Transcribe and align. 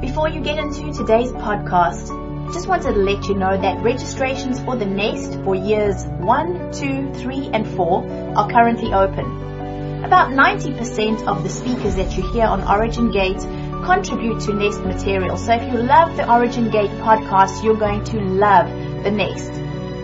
Before 0.00 0.28
you 0.28 0.40
get 0.40 0.58
into 0.58 0.92
today's 0.92 1.32
podcast, 1.32 2.12
I 2.48 2.52
just 2.52 2.68
wanted 2.68 2.94
to 2.94 3.00
let 3.00 3.26
you 3.26 3.34
know 3.34 3.60
that 3.60 3.82
registrations 3.82 4.60
for 4.60 4.76
the 4.76 4.86
Nest 4.86 5.40
for 5.42 5.56
years 5.56 6.06
1, 6.06 6.72
2, 6.72 7.14
3, 7.14 7.50
and 7.52 7.66
4 7.66 8.36
are 8.36 8.48
currently 8.48 8.92
open. 8.92 10.04
About 10.04 10.30
90% 10.30 11.26
of 11.26 11.42
the 11.42 11.48
speakers 11.48 11.96
that 11.96 12.16
you 12.16 12.22
hear 12.30 12.44
on 12.44 12.62
Origin 12.62 13.10
Gate 13.10 13.40
contribute 13.84 14.40
to 14.42 14.54
Nest 14.54 14.80
material. 14.82 15.36
So 15.36 15.54
if 15.54 15.72
you 15.72 15.78
love 15.80 16.16
the 16.16 16.32
Origin 16.32 16.70
Gate 16.70 16.90
podcast, 17.00 17.64
you're 17.64 17.74
going 17.74 18.04
to 18.04 18.20
love 18.20 18.68
the 19.02 19.10
Nest. 19.10 19.50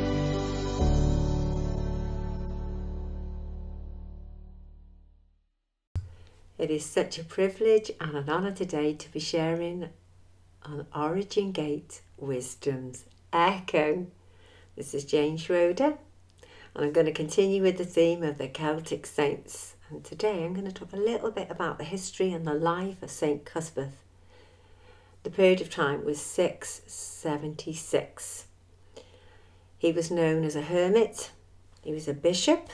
It 6.60 6.72
is 6.72 6.86
such 6.86 7.20
a 7.20 7.24
privilege 7.24 7.92
and 8.00 8.16
an 8.16 8.30
honour 8.30 8.52
today 8.52 8.94
to 8.94 9.12
be 9.12 9.20
sharing 9.20 9.90
on 10.64 10.88
Origin 10.96 11.52
Gate 11.52 12.02
Wisdom's 12.18 13.06
Echo. 13.34 14.08
This 14.76 14.94
is 14.94 15.06
Jane 15.06 15.38
Schroeder, 15.38 15.98
and 16.76 16.86
I'm 16.86 16.92
going 16.92 17.06
to 17.06 17.12
continue 17.12 17.62
with 17.62 17.78
the 17.78 17.86
theme 17.86 18.24
of 18.24 18.38
the 18.38 18.48
Celtic 18.48 19.06
saints. 19.06 19.76
And 19.90 20.04
today 20.04 20.44
I'm 20.44 20.54
going 20.54 20.66
to 20.66 20.72
talk 20.72 20.94
a 20.94 20.98
little 20.98 21.32
bit 21.32 21.50
about 21.50 21.78
the 21.78 21.84
history 21.84 22.34
and 22.34 22.46
the 22.46 22.54
life 22.54 23.02
of 23.02 23.10
Saint 23.10 23.46
Cuthbert. 23.46 23.90
The 25.28 25.34
period 25.34 25.60
of 25.60 25.70
time 25.70 26.06
was 26.06 26.22
676. 26.22 28.46
He 29.78 29.92
was 29.92 30.10
known 30.10 30.46
as 30.46 30.56
a 30.56 30.62
hermit, 30.62 31.32
he 31.82 31.92
was 31.92 32.08
a 32.08 32.14
bishop, 32.14 32.70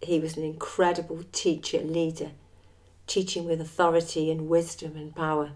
he 0.00 0.18
was 0.20 0.38
an 0.38 0.44
incredible 0.44 1.24
teacher, 1.30 1.80
leader, 1.80 2.30
teaching 3.06 3.44
with 3.44 3.60
authority 3.60 4.30
and 4.30 4.48
wisdom 4.48 4.96
and 4.96 5.14
power. 5.14 5.50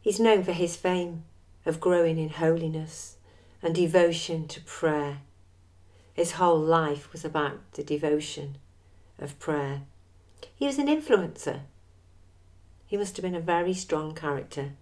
He's 0.00 0.18
known 0.18 0.42
for 0.42 0.52
his 0.52 0.76
fame 0.76 1.24
of 1.66 1.80
growing 1.80 2.18
in 2.18 2.30
holiness 2.30 3.18
and 3.62 3.74
devotion 3.74 4.48
to 4.48 4.62
prayer. 4.62 5.18
His 6.14 6.32
whole 6.32 6.58
life 6.58 7.12
was 7.12 7.26
about 7.26 7.72
the 7.72 7.84
devotion 7.84 8.56
of 9.18 9.38
prayer. 9.38 9.82
He 10.56 10.64
was 10.64 10.78
an 10.78 10.86
influencer 10.86 11.64
he 12.90 12.96
must 12.96 13.16
have 13.16 13.22
been 13.22 13.36
a 13.36 13.40
very 13.40 13.72
strong 13.72 14.16
character. 14.16 14.72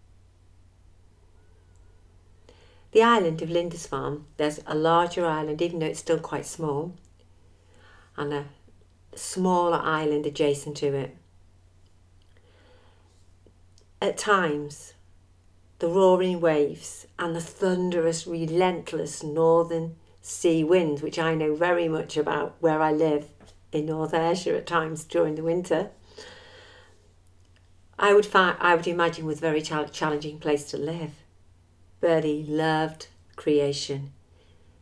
The 2.92 3.02
island 3.02 3.42
of 3.42 3.50
Lindisfarne, 3.50 4.24
there's 4.38 4.60
a 4.66 4.74
larger 4.74 5.26
island, 5.26 5.60
even 5.60 5.78
though 5.78 5.86
it's 5.86 6.00
still 6.00 6.18
quite 6.18 6.46
small, 6.46 6.94
and 8.16 8.32
a 8.32 8.46
smaller 9.14 9.76
island 9.76 10.24
adjacent 10.24 10.78
to 10.78 10.94
it. 10.94 11.16
At 14.00 14.16
times, 14.16 14.94
the 15.78 15.88
roaring 15.88 16.40
waves 16.40 17.06
and 17.18 17.36
the 17.36 17.42
thunderous, 17.42 18.26
relentless 18.26 19.22
northern 19.22 19.96
sea 20.22 20.64
winds, 20.64 21.02
which 21.02 21.18
I 21.18 21.34
know 21.34 21.54
very 21.54 21.88
much 21.88 22.16
about 22.16 22.56
where 22.60 22.80
I 22.80 22.90
live 22.90 23.26
in 23.70 23.84
North 23.84 24.14
Ayrshire 24.14 24.56
at 24.56 24.66
times 24.66 25.04
during 25.04 25.34
the 25.34 25.42
winter, 25.42 25.90
I 27.98 28.14
would 28.14 28.26
find, 28.26 28.56
I 28.60 28.74
would 28.74 28.86
imagine 28.86 29.26
was 29.26 29.38
a 29.38 29.40
very 29.40 29.62
challenging 29.62 30.38
place 30.38 30.64
to 30.70 30.76
live. 30.76 31.12
But 32.00 32.24
he 32.24 32.44
loved 32.44 33.08
creation. 33.34 34.12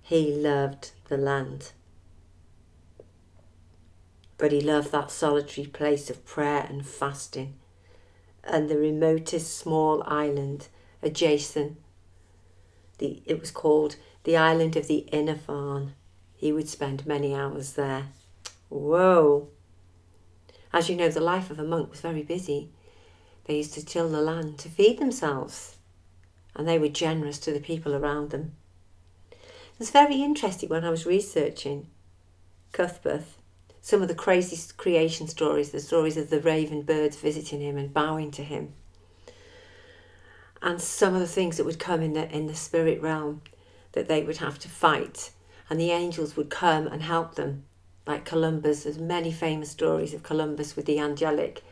He 0.02 0.32
loved 0.32 0.92
the 1.08 1.16
land. 1.16 1.72
But 4.38 4.52
he 4.52 4.60
loved 4.60 4.92
that 4.92 5.10
solitary 5.10 5.66
place 5.66 6.10
of 6.10 6.26
prayer 6.26 6.66
and 6.68 6.86
fasting 6.86 7.54
and 8.46 8.68
the 8.68 8.78
remotest 8.78 9.56
small 9.56 10.02
island 10.06 10.68
adjacent. 11.02 11.78
The, 12.98 13.22
it 13.26 13.40
was 13.40 13.50
called 13.50 13.96
the 14.24 14.36
island 14.36 14.76
of 14.76 14.86
the 14.86 15.06
Inner 15.12 15.34
Farne. 15.34 15.94
He 16.34 16.52
would 16.52 16.68
spend 16.68 17.06
many 17.06 17.34
hours 17.34 17.72
there. 17.72 18.08
Whoa! 18.68 19.48
As 20.72 20.88
you 20.88 20.96
know, 20.96 21.08
the 21.08 21.20
life 21.20 21.50
of 21.50 21.58
a 21.58 21.64
monk 21.64 21.90
was 21.90 22.00
very 22.00 22.22
busy. 22.22 22.70
They 23.46 23.58
used 23.58 23.74
to 23.74 23.84
till 23.84 24.08
the 24.08 24.20
land 24.20 24.58
to 24.58 24.68
feed 24.68 24.98
themselves, 24.98 25.76
and 26.54 26.66
they 26.66 26.78
were 26.78 26.88
generous 26.88 27.38
to 27.40 27.52
the 27.52 27.60
people 27.60 27.94
around 27.94 28.30
them. 28.30 28.56
It 29.30 29.78
was 29.78 29.90
very 29.90 30.22
interesting 30.22 30.68
when 30.68 30.84
I 30.84 30.90
was 30.90 31.06
researching 31.06 31.86
Cuthbert, 32.72 33.22
some 33.80 34.02
of 34.02 34.08
the 34.08 34.14
crazy 34.14 34.58
creation 34.76 35.28
stories, 35.28 35.70
the 35.70 35.78
stories 35.78 36.16
of 36.16 36.28
the 36.28 36.40
raven 36.40 36.82
birds 36.82 37.16
visiting 37.16 37.60
him 37.60 37.76
and 37.76 37.94
bowing 37.94 38.32
to 38.32 38.42
him, 38.42 38.72
and 40.60 40.80
some 40.80 41.14
of 41.14 41.20
the 41.20 41.26
things 41.28 41.56
that 41.56 41.64
would 41.64 41.78
come 41.78 42.02
in 42.02 42.14
the 42.14 42.28
in 42.34 42.48
the 42.48 42.54
spirit 42.54 43.00
realm 43.00 43.42
that 43.92 44.08
they 44.08 44.24
would 44.24 44.38
have 44.38 44.58
to 44.58 44.68
fight, 44.68 45.30
and 45.70 45.78
the 45.78 45.92
angels 45.92 46.36
would 46.36 46.50
come 46.50 46.88
and 46.88 47.02
help 47.02 47.36
them, 47.36 47.64
like 48.06 48.24
Columba. 48.24 48.74
There's 48.74 48.98
many 48.98 49.30
famous 49.30 49.70
stories 49.70 50.12
of 50.14 50.24
Columba 50.24 50.64
with 50.74 50.86
the 50.86 50.98
angelic 50.98 51.62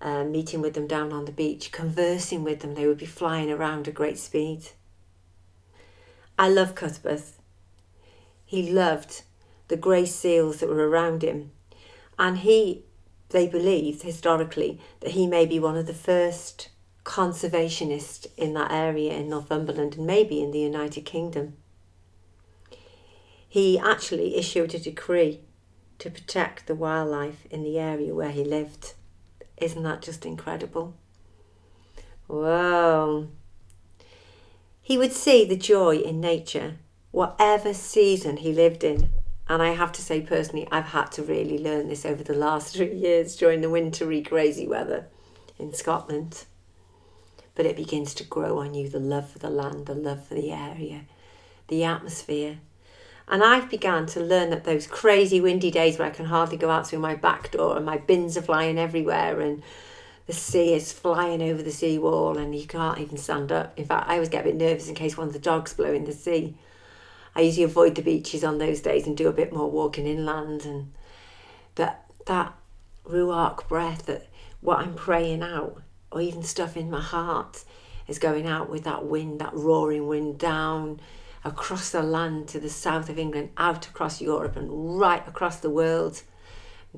uh, 0.00 0.24
meeting 0.24 0.60
with 0.60 0.74
them 0.74 0.86
down 0.86 1.12
on 1.12 1.24
the 1.24 1.32
beach, 1.32 1.72
conversing 1.72 2.44
with 2.44 2.60
them. 2.60 2.74
They 2.74 2.86
would 2.86 2.98
be 2.98 3.06
flying 3.06 3.50
around 3.50 3.88
at 3.88 3.94
great 3.94 4.18
speed. 4.18 4.70
I 6.38 6.48
love 6.48 6.74
Cuthbert. 6.74 7.22
He 8.44 8.70
loved 8.70 9.22
the 9.68 9.76
grey 9.76 10.06
seals 10.06 10.60
that 10.60 10.68
were 10.68 10.88
around 10.88 11.22
him. 11.22 11.50
And 12.18 12.38
he, 12.38 12.84
they 13.30 13.46
believed 13.46 14.02
historically, 14.02 14.80
that 15.00 15.12
he 15.12 15.26
may 15.26 15.46
be 15.46 15.58
one 15.58 15.76
of 15.76 15.86
the 15.86 15.94
first 15.94 16.68
conservationists 17.04 18.26
in 18.36 18.54
that 18.54 18.70
area 18.70 19.14
in 19.14 19.28
Northumberland 19.28 19.94
and 19.96 20.06
maybe 20.06 20.42
in 20.42 20.50
the 20.50 20.60
United 20.60 21.02
Kingdom. 21.02 21.56
He 23.48 23.78
actually 23.78 24.36
issued 24.36 24.74
a 24.74 24.78
decree 24.78 25.40
to 25.98 26.10
protect 26.10 26.66
the 26.66 26.74
wildlife 26.74 27.46
in 27.50 27.62
the 27.62 27.78
area 27.78 28.14
where 28.14 28.30
he 28.30 28.44
lived. 28.44 28.92
Isn't 29.58 29.82
that 29.84 30.02
just 30.02 30.26
incredible? 30.26 30.94
Whoa. 32.26 33.28
He 34.82 34.98
would 34.98 35.12
see 35.12 35.44
the 35.44 35.56
joy 35.56 35.96
in 35.96 36.20
nature, 36.20 36.76
whatever 37.10 37.72
season 37.72 38.38
he 38.38 38.52
lived 38.52 38.84
in. 38.84 39.10
And 39.48 39.62
I 39.62 39.70
have 39.74 39.92
to 39.92 40.02
say, 40.02 40.20
personally, 40.20 40.68
I've 40.70 40.86
had 40.86 41.12
to 41.12 41.22
really 41.22 41.58
learn 41.58 41.88
this 41.88 42.04
over 42.04 42.22
the 42.22 42.34
last 42.34 42.72
three 42.76 42.94
years 42.94 43.36
during 43.36 43.60
the 43.60 43.70
wintry, 43.70 44.22
crazy 44.22 44.66
weather 44.66 45.06
in 45.58 45.72
Scotland. 45.72 46.44
But 47.54 47.66
it 47.66 47.76
begins 47.76 48.12
to 48.14 48.24
grow 48.24 48.58
on 48.58 48.74
you 48.74 48.88
the 48.88 49.00
love 49.00 49.30
for 49.30 49.38
the 49.38 49.50
land, 49.50 49.86
the 49.86 49.94
love 49.94 50.26
for 50.26 50.34
the 50.34 50.52
area, 50.52 51.02
the 51.68 51.84
atmosphere, 51.84 52.58
and 53.28 53.42
I've 53.42 53.68
begun 53.68 54.06
to 54.06 54.20
learn 54.20 54.50
that 54.50 54.64
those 54.64 54.86
crazy 54.86 55.40
windy 55.40 55.70
days 55.70 55.98
where 55.98 56.08
I 56.08 56.12
can 56.12 56.26
hardly 56.26 56.56
go 56.56 56.70
out 56.70 56.86
through 56.86 57.00
my 57.00 57.14
back 57.14 57.50
door 57.50 57.76
and 57.76 57.84
my 57.84 57.98
bins 57.98 58.36
are 58.36 58.42
flying 58.42 58.78
everywhere 58.78 59.40
and 59.40 59.62
the 60.26 60.32
sea 60.32 60.74
is 60.74 60.92
flying 60.92 61.42
over 61.42 61.62
the 61.62 61.72
seawall 61.72 62.38
and 62.38 62.54
you 62.54 62.66
can't 62.66 62.98
even 62.98 63.16
stand 63.16 63.50
up. 63.50 63.76
In 63.78 63.84
fact, 63.84 64.08
I 64.08 64.14
always 64.14 64.28
get 64.28 64.42
a 64.42 64.48
bit 64.48 64.56
nervous 64.56 64.88
in 64.88 64.94
case 64.94 65.16
one 65.16 65.26
of 65.26 65.32
the 65.32 65.38
dogs 65.38 65.74
blow 65.74 65.92
in 65.92 66.04
the 66.04 66.12
sea. 66.12 66.56
I 67.34 67.40
usually 67.40 67.64
avoid 67.64 67.96
the 67.96 68.02
beaches 68.02 68.44
on 68.44 68.58
those 68.58 68.80
days 68.80 69.06
and 69.06 69.16
do 69.16 69.28
a 69.28 69.32
bit 69.32 69.52
more 69.52 69.70
walking 69.70 70.06
inland 70.06 70.64
and 70.64 70.92
but 71.74 72.04
that 72.26 72.54
ruach 73.04 73.68
breath 73.68 74.06
that 74.06 74.28
what 74.60 74.78
I'm 74.78 74.94
praying 74.94 75.42
out 75.42 75.82
or 76.10 76.20
even 76.20 76.42
stuff 76.42 76.76
in 76.76 76.90
my 76.90 77.00
heart 77.00 77.64
is 78.08 78.18
going 78.18 78.46
out 78.46 78.70
with 78.70 78.84
that 78.84 79.04
wind, 79.04 79.40
that 79.40 79.52
roaring 79.52 80.06
wind 80.06 80.38
down 80.38 81.00
across 81.46 81.90
the 81.90 82.02
land 82.02 82.48
to 82.48 82.58
the 82.58 82.68
south 82.68 83.08
of 83.08 83.18
England, 83.18 83.50
out 83.56 83.86
across 83.86 84.20
Europe, 84.20 84.56
and 84.56 84.98
right 84.98 85.26
across 85.28 85.60
the 85.60 85.70
world, 85.70 86.22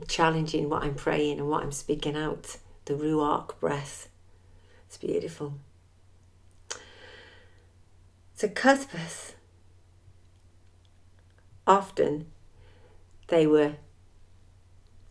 challenging 0.08 0.70
what 0.70 0.82
I'm 0.82 0.94
praying 0.94 1.38
and 1.38 1.50
what 1.50 1.62
I'm 1.62 1.72
speaking 1.72 2.16
out, 2.16 2.56
the 2.86 2.94
Ruach 2.94 3.60
breath. 3.60 4.08
It's 4.86 4.96
beautiful. 4.96 5.54
So, 8.34 8.48
Cuthbert, 8.48 9.34
often 11.66 12.26
they 13.26 13.46
were 13.46 13.74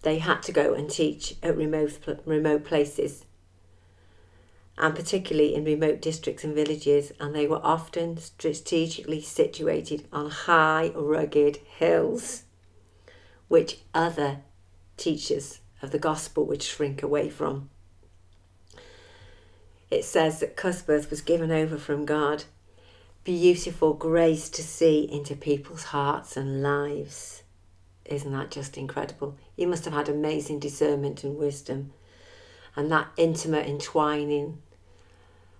they 0.02 0.18
had 0.18 0.42
to 0.44 0.52
go 0.52 0.74
and 0.74 0.90
teach 0.90 1.36
at 1.44 1.56
remote 1.56 2.00
remote 2.26 2.64
places 2.64 3.26
and 4.78 4.96
particularly 4.96 5.56
in 5.56 5.64
remote 5.64 6.02
districts 6.02 6.44
and 6.44 6.54
villages, 6.54 7.12
and 7.20 7.34
they 7.34 7.48
were 7.48 7.62
often 7.64 8.18
strategically 8.18 9.22
situated 9.22 10.08
on 10.14 10.30
high, 10.30 10.92
rugged 10.96 11.58
hills, 11.58 12.44
which 13.48 13.80
other 13.94 14.42
teachers 14.98 15.60
of 15.82 15.92
the 15.92 16.00
gospel 16.00 16.46
would 16.46 16.62
shrink 16.62 17.02
away 17.02 17.30
from. 17.30 17.70
it 19.90 20.04
says 20.04 20.40
that 20.42 20.56
Cuthbert 20.58 21.10
was 21.10 21.22
given 21.22 21.52
over 21.52 21.78
from 21.78 22.06
God. 22.06 22.44
Beautiful 23.24 23.94
grace 23.94 24.50
to 24.50 24.62
see 24.64 25.08
into 25.10 25.36
people's 25.36 25.86
hearts 25.86 26.36
and 26.38 26.62
lives. 26.62 27.44
Isn't 28.06 28.32
that 28.32 28.52
just 28.52 28.78
incredible? 28.78 29.38
He 29.56 29.66
must 29.66 29.86
have 29.86 29.94
had 29.94 30.10
amazing 30.10 30.60
discernment 30.60 31.24
and 31.24 31.38
wisdom. 31.38 31.94
And 32.76 32.92
that 32.92 33.10
intimate 33.18 33.68
entwining, 33.68 34.62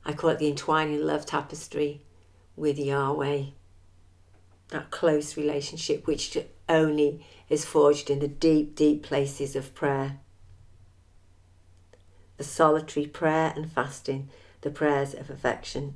I 0.08 0.14
call 0.14 0.30
it 0.30 0.40
the 0.40 0.48
entwining 0.48 1.06
love 1.06 1.26
tapestry 1.26 2.02
with 2.56 2.80
Yahweh. 2.80 3.48
That 4.70 4.90
close 4.90 5.36
relationship 5.36 6.08
which 6.08 6.38
only 6.70 7.26
is 7.50 7.66
forged 7.66 8.10
in 8.10 8.20
the 8.20 8.28
deep, 8.30 8.74
deep 8.74 9.04
places 9.04 9.54
of 9.54 9.76
prayer. 9.76 10.20
The 12.38 12.46
solitary 12.46 13.06
prayer 13.06 13.52
and 13.54 13.70
fasting, 13.70 14.30
the 14.62 14.70
prayers 14.70 15.14
of 15.14 15.30
affection. 15.30 15.96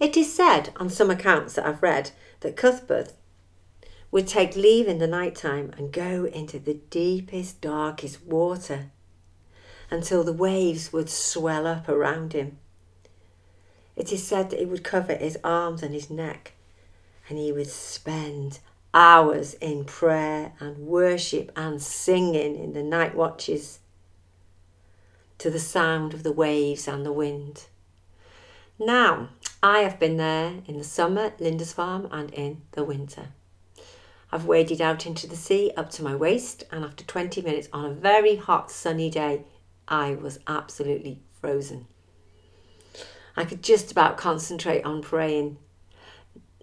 It 0.00 0.16
is 0.16 0.32
said 0.34 0.72
on 0.76 0.88
some 0.88 1.10
accounts 1.10 1.54
that 1.54 1.66
I've 1.66 1.82
read 1.82 2.12
that 2.40 2.56
Cuthbert 2.56 3.12
would 4.10 4.26
take 4.26 4.56
leave 4.56 4.88
in 4.88 4.98
the 4.98 5.06
night 5.06 5.34
time 5.34 5.70
and 5.76 5.92
go 5.92 6.24
into 6.24 6.58
the 6.58 6.80
deepest, 6.88 7.60
darkest 7.60 8.24
water 8.24 8.90
until 9.90 10.24
the 10.24 10.32
waves 10.32 10.94
would 10.94 11.10
swell 11.10 11.66
up 11.66 11.90
around 11.90 12.32
him. 12.32 12.58
It 13.96 14.12
is 14.12 14.26
said 14.26 14.50
that 14.50 14.60
he 14.60 14.66
would 14.66 14.84
cover 14.84 15.14
his 15.14 15.38
arms 15.42 15.82
and 15.82 15.94
his 15.94 16.10
neck 16.10 16.52
and 17.28 17.38
he 17.38 17.50
would 17.50 17.68
spend 17.68 18.60
hours 18.94 19.54
in 19.54 19.84
prayer 19.84 20.52
and 20.60 20.78
worship 20.78 21.50
and 21.56 21.82
singing 21.82 22.56
in 22.56 22.72
the 22.72 22.82
night 22.82 23.14
watches 23.14 23.80
to 25.38 25.50
the 25.50 25.58
sound 25.58 26.14
of 26.14 26.22
the 26.22 26.32
waves 26.32 26.86
and 26.86 27.04
the 27.04 27.12
wind. 27.12 27.66
Now, 28.78 29.30
I 29.62 29.80
have 29.80 29.98
been 29.98 30.16
there 30.16 30.60
in 30.66 30.78
the 30.78 30.84
summer, 30.84 31.32
Lindisfarne, 31.38 32.08
and 32.12 32.32
in 32.32 32.62
the 32.72 32.84
winter. 32.84 33.28
I've 34.30 34.46
waded 34.46 34.80
out 34.80 35.06
into 35.06 35.26
the 35.26 35.36
sea 35.36 35.72
up 35.76 35.90
to 35.90 36.02
my 36.02 36.14
waist, 36.14 36.64
and 36.70 36.84
after 36.84 37.04
20 37.04 37.42
minutes 37.42 37.68
on 37.72 37.84
a 37.84 37.90
very 37.90 38.36
hot 38.36 38.70
sunny 38.70 39.10
day, 39.10 39.44
I 39.88 40.14
was 40.14 40.38
absolutely 40.46 41.20
frozen. 41.40 41.86
I 43.36 43.44
could 43.44 43.62
just 43.62 43.92
about 43.92 44.16
concentrate 44.16 44.82
on 44.84 45.02
praying, 45.02 45.58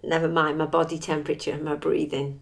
never 0.02 0.28
mind 0.28 0.58
my 0.58 0.66
body 0.66 0.98
temperature 0.98 1.52
and 1.52 1.64
my 1.64 1.76
breathing. 1.76 2.40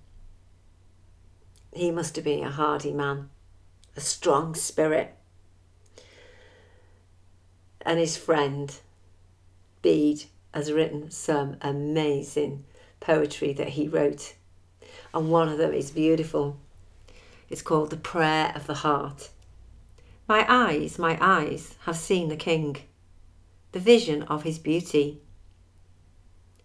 He 1.75 1.91
must 1.91 2.17
have 2.17 2.25
been 2.25 2.45
a 2.45 2.51
hardy 2.51 2.93
man, 2.93 3.31
a 3.97 4.01
strong 4.01 4.55
spirit. 4.55 5.15
And 7.85 7.99
his 7.99 8.17
friend, 8.17 8.75
Bede, 9.83 10.25
has 10.55 10.73
written 10.73 11.11
some 11.11 11.57
amazing 11.61 12.65
poetry 13.01 13.53
that 13.55 13.71
he 13.71 13.89
wrote 13.89 14.35
and 15.15 15.31
one 15.31 15.49
of 15.49 15.59
them 15.59 15.73
is 15.73 15.91
beautiful. 15.91 16.57
It's 17.51 17.63
called 17.63 17.91
The 17.91 17.97
Prayer 17.97 18.53
of 18.55 18.67
the 18.67 18.75
Heart. 18.75 19.31
My 20.29 20.47
eyes, 20.49 20.99
my 20.99 21.19
eyes 21.21 21.75
have 21.85 21.97
seen 21.97 22.29
the 22.29 22.37
King. 22.37 22.77
The 23.73 23.81
vision 23.81 24.23
of 24.25 24.43
his 24.45 24.59
beauty 24.59 25.21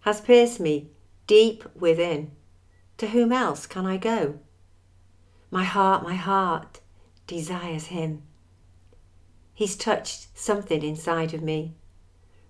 has 0.02 0.22
pierced 0.22 0.60
me 0.60 0.92
deep 1.26 1.64
within. 1.76 2.32
To 2.98 3.08
whom 3.08 3.32
else 3.32 3.66
can 3.66 3.86
I 3.86 3.98
go? 3.98 4.40
My 5.52 5.64
heart, 5.64 6.04
my 6.04 6.16
heart 6.16 6.80
desires 7.28 7.88
him. 7.88 8.24
He's 9.54 9.76
touched 9.76 10.38
something 10.38 10.84
inside 10.84 11.34
of 11.34 11.42
me 11.42 11.76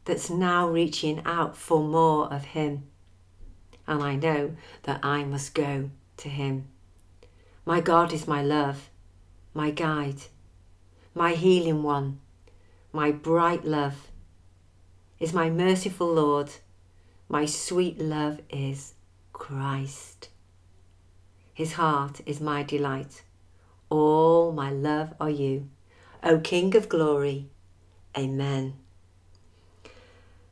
that's 0.06 0.30
now 0.30 0.68
reaching 0.68 1.21
out 1.25 1.57
for 1.57 1.83
more 1.83 2.31
of 2.33 2.45
him 2.45 2.88
and 3.88 4.04
I 4.04 4.15
know 4.15 4.56
that 4.83 5.00
I 5.04 5.24
must 5.24 5.56
go 5.56 5.89
to 6.18 6.30
Him. 6.30 6.68
My 7.65 7.80
God 7.80 8.13
is 8.13 8.27
my 8.27 8.44
love, 8.44 8.89
my 9.54 9.71
guide, 9.71 10.24
my 11.15 11.33
healing 11.33 11.83
one, 11.83 12.19
my 12.92 13.12
bright 13.12 13.65
love, 13.65 14.12
is 15.19 15.34
my 15.34 15.50
merciful 15.50 16.14
Lord. 16.14 16.52
My 17.30 17.46
sweet 17.46 18.00
love 18.00 18.40
is 18.50 18.94
Christ. 19.34 20.30
His 21.54 21.74
heart 21.74 22.22
is 22.25 22.40
my 22.40 22.64
delight. 22.64 23.24
All 23.90 24.52
my 24.52 24.69
love 24.69 25.14
are 25.19 25.30
you, 25.30 25.69
O 26.24 26.40
King 26.40 26.75
of 26.75 26.90
glory. 26.90 27.50
Amen. 28.18 28.74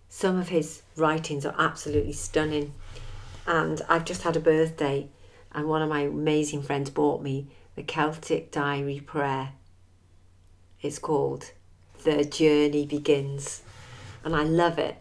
Some 0.09 0.37
of 0.37 0.49
his 0.49 0.81
writings 0.95 1.45
are 1.45 1.55
absolutely 1.57 2.13
stunning. 2.13 2.73
And 3.45 3.81
I've 3.87 4.05
just 4.05 4.23
had 4.23 4.35
a 4.35 4.39
birthday, 4.39 5.09
and 5.51 5.67
one 5.67 5.81
of 5.81 5.89
my 5.89 6.01
amazing 6.01 6.63
friends 6.63 6.89
bought 6.89 7.21
me 7.21 7.47
the 7.75 7.83
Celtic 7.83 8.51
Diary 8.51 8.99
Prayer. 8.99 9.49
It's 10.81 10.97
called 10.97 11.51
The 12.03 12.25
Journey 12.25 12.85
Begins. 12.85 13.61
And 14.25 14.35
I 14.35 14.43
love 14.43 14.77
it 14.77 14.97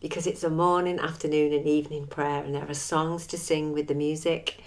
because 0.00 0.26
it's 0.26 0.44
a 0.44 0.50
morning, 0.50 1.00
afternoon, 1.00 1.52
and 1.52 1.66
evening 1.66 2.06
prayer, 2.06 2.44
and 2.44 2.54
there 2.54 2.68
are 2.68 2.74
songs 2.74 3.26
to 3.28 3.38
sing 3.38 3.72
with 3.72 3.88
the 3.88 3.94
music, 3.94 4.60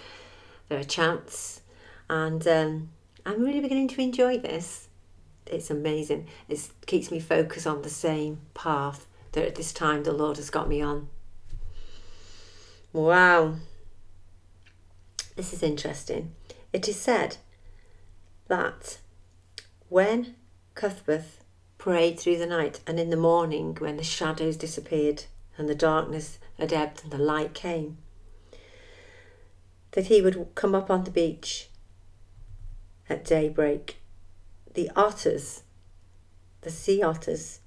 there 0.68 0.80
are 0.80 0.84
chants, 0.84 1.62
and 2.10 2.46
um, 2.48 2.90
I'm 3.26 3.44
really 3.44 3.62
beginning 3.62 3.88
to 3.90 4.02
enjoy 4.02 4.40
this. 4.40 4.88
It's 5.46 5.70
amazing. 5.70 6.28
It 6.48 6.70
keeps 6.88 7.12
me 7.12 7.20
focused 7.20 7.68
on 7.68 7.84
the 7.84 7.90
same 7.90 8.42
path 8.54 9.06
that 9.32 9.46
at 9.46 9.56
this 9.56 9.72
time 9.72 10.04
the 10.04 10.12
Lord 10.12 10.38
has 10.38 10.50
got 10.50 10.68
me 10.68 10.82
on. 10.82 11.08
Wow. 12.92 13.56
This 15.36 15.54
is 15.54 15.64
interesting. 15.64 16.34
It 16.74 16.88
is 16.88 17.00
said 17.00 17.38
that 18.48 18.98
when 19.88 20.36
Cuthbert 20.76 21.24
prayed 21.80 22.20
through 22.20 22.38
the 22.38 22.46
night 22.46 22.82
and 22.86 23.00
in 23.00 23.10
the 23.10 23.18
morning 23.18 23.76
when 23.80 23.98
the 23.98 24.04
shadows 24.04 24.56
disappeared 24.56 25.24
and 25.58 25.68
the 25.68 25.74
darkness 25.74 26.38
had 26.60 26.72
ebbed 26.72 27.02
and 27.04 27.12
the 27.12 27.18
light 27.18 27.56
came, 27.56 27.98
that 29.94 30.06
he 30.06 30.22
would 30.22 30.50
come 30.54 30.76
up 30.76 30.92
on 30.92 31.04
the 31.06 31.12
beach 31.12 31.70
at 33.10 33.26
daybreak. 33.26 33.98
The 34.76 34.92
otters, 34.96 35.64
the 36.62 36.70
sea 36.70 37.02
otters, 37.02 37.62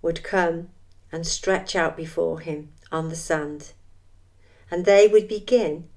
would 0.00 0.22
come 0.22 0.68
and 1.10 1.26
stretch 1.26 1.74
out 1.74 1.96
before 1.96 2.38
him 2.38 2.68
on 2.92 3.08
the 3.08 3.16
sand 3.16 3.72
and 4.70 4.84
they 4.84 5.08
would 5.08 5.28
begin 5.28 5.88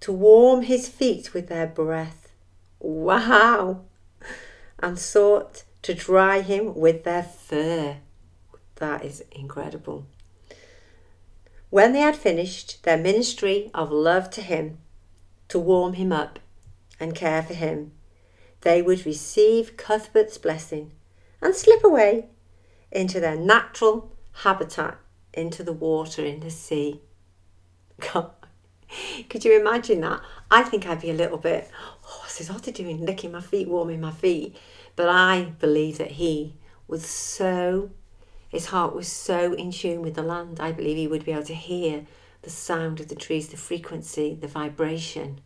to 0.00 0.12
warm 0.12 0.62
his 0.62 0.88
feet 0.88 1.34
with 1.34 1.48
their 1.48 1.66
breath. 1.66 2.32
Wow! 2.78 3.84
And 4.78 4.98
sought 4.98 5.64
to 5.82 5.94
dry 5.94 6.40
him 6.40 6.74
with 6.74 7.04
their 7.04 7.22
fur. 7.22 7.98
That 8.76 9.04
is 9.04 9.24
incredible. 9.32 10.06
When 11.70 11.92
they 11.92 12.00
had 12.00 12.16
finished 12.16 12.82
their 12.84 12.96
ministry 12.96 13.70
of 13.74 13.90
love 13.90 14.30
to 14.30 14.42
him, 14.42 14.78
to 15.48 15.58
warm 15.58 15.94
him 15.94 16.12
up 16.12 16.38
and 16.98 17.14
care 17.14 17.42
for 17.42 17.54
him, 17.54 17.92
they 18.62 18.82
would 18.82 19.06
receive 19.06 19.76
Cuthbert's 19.76 20.38
blessing 20.38 20.92
and 21.40 21.54
slip 21.54 21.84
away 21.84 22.26
into 22.90 23.20
their 23.20 23.36
natural 23.36 24.16
habitat, 24.32 24.98
into 25.32 25.62
the 25.62 25.72
water 25.72 26.24
in 26.24 26.40
the 26.40 26.50
sea. 26.50 27.00
God. 28.12 28.32
Could 29.28 29.44
you 29.44 29.58
imagine 29.58 30.00
that? 30.02 30.20
I 30.50 30.62
think 30.62 30.86
I'd 30.86 31.00
be 31.00 31.10
a 31.10 31.14
little 31.14 31.38
bit, 31.38 31.68
oh, 32.06 32.24
this 32.38 32.50
otter 32.50 32.70
doing? 32.70 33.04
Licking 33.04 33.32
my 33.32 33.40
feet, 33.40 33.68
warming 33.68 34.00
my 34.00 34.12
feet. 34.12 34.56
But 34.96 35.10
I 35.10 35.54
believe 35.60 35.98
that 35.98 36.12
he 36.12 36.54
was 36.88 37.06
so, 37.06 37.90
his 38.48 38.66
heart 38.66 38.94
was 38.94 39.08
so 39.08 39.52
in 39.52 39.70
tune 39.70 40.00
with 40.00 40.14
the 40.14 40.22
land. 40.22 40.58
I 40.58 40.72
believe 40.72 40.96
he 40.96 41.06
would 41.06 41.24
be 41.24 41.32
able 41.32 41.44
to 41.44 41.54
hear 41.54 42.06
the 42.42 42.50
sound 42.50 43.00
of 43.00 43.08
the 43.08 43.14
trees, 43.14 43.48
the 43.48 43.56
frequency, 43.56 44.34
the 44.34 44.48
vibration. 44.48 45.42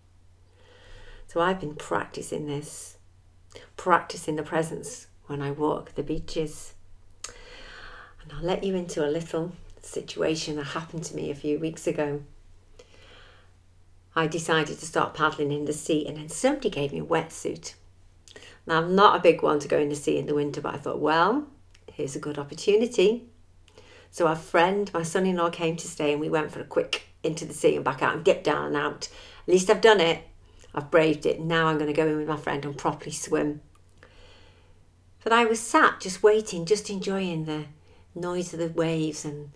So 1.26 1.40
I've 1.40 1.60
been 1.60 1.74
practicing 1.74 2.46
this, 2.46 2.96
practicing 3.76 4.36
the 4.36 4.42
presence 4.42 5.08
when 5.26 5.42
I 5.42 5.50
walk 5.50 5.94
the 5.94 6.02
beaches. 6.02 6.74
And 8.22 8.32
I'll 8.32 8.44
let 8.44 8.64
you 8.64 8.74
into 8.74 9.04
a 9.04 9.10
little 9.10 9.52
situation 9.82 10.56
that 10.56 10.64
happened 10.64 11.04
to 11.04 11.16
me 11.16 11.30
a 11.30 11.34
few 11.34 11.58
weeks 11.58 11.86
ago. 11.86 12.22
I 14.14 14.26
decided 14.26 14.78
to 14.78 14.86
start 14.86 15.14
paddling 15.14 15.52
in 15.52 15.64
the 15.64 15.72
sea, 15.72 16.06
and 16.06 16.16
then 16.16 16.28
somebody 16.28 16.68
gave 16.68 16.92
me 16.92 16.98
a 16.98 17.04
wetsuit. 17.04 17.74
Now, 18.70 18.78
I'm 18.78 18.94
not 18.94 19.16
a 19.16 19.20
big 19.20 19.42
one 19.42 19.58
to 19.58 19.66
go 19.66 19.80
in 19.80 19.88
the 19.88 19.96
sea 19.96 20.16
in 20.16 20.26
the 20.26 20.34
winter, 20.34 20.60
but 20.60 20.76
I 20.76 20.78
thought, 20.78 21.00
well, 21.00 21.48
here's 21.92 22.14
a 22.14 22.20
good 22.20 22.38
opportunity. 22.38 23.24
So, 24.12 24.28
our 24.28 24.36
friend, 24.36 24.88
my 24.94 25.02
son 25.02 25.26
in 25.26 25.38
law, 25.38 25.50
came 25.50 25.74
to 25.74 25.88
stay, 25.88 26.12
and 26.12 26.20
we 26.20 26.28
went 26.28 26.52
for 26.52 26.60
a 26.60 26.64
quick 26.64 27.08
into 27.24 27.44
the 27.44 27.52
sea 27.52 27.74
and 27.74 27.84
back 27.84 28.00
out 28.00 28.14
and 28.14 28.24
get 28.24 28.44
down 28.44 28.66
and 28.66 28.76
out. 28.76 29.08
At 29.42 29.52
least 29.52 29.70
I've 29.70 29.80
done 29.80 30.00
it. 30.00 30.22
I've 30.72 30.88
braved 30.88 31.26
it. 31.26 31.40
Now 31.40 31.66
I'm 31.66 31.78
going 31.78 31.92
to 31.92 31.96
go 31.96 32.06
in 32.06 32.16
with 32.16 32.28
my 32.28 32.36
friend 32.36 32.64
and 32.64 32.78
properly 32.78 33.10
swim. 33.10 33.60
But 35.24 35.32
I 35.32 35.46
was 35.46 35.58
sat 35.58 35.98
just 35.98 36.22
waiting, 36.22 36.64
just 36.64 36.90
enjoying 36.90 37.46
the 37.46 37.64
noise 38.14 38.52
of 38.52 38.60
the 38.60 38.68
waves 38.68 39.24
and 39.24 39.50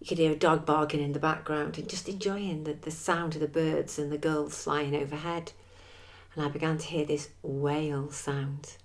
you 0.00 0.06
could 0.08 0.18
hear 0.18 0.32
a 0.32 0.36
dog 0.36 0.66
barking 0.66 1.00
in 1.00 1.12
the 1.12 1.20
background 1.20 1.78
and 1.78 1.88
just 1.88 2.08
enjoying 2.08 2.64
the, 2.64 2.72
the 2.72 2.90
sound 2.90 3.36
of 3.36 3.40
the 3.40 3.46
birds 3.46 4.00
and 4.00 4.10
the 4.10 4.18
gulls 4.18 4.64
flying 4.64 4.96
overhead. 4.96 5.52
And 6.38 6.46
I 6.46 6.50
began 6.50 6.78
to 6.78 6.86
hear 6.86 7.04
this 7.04 7.30
whale 7.42 8.12
sound. 8.12 8.76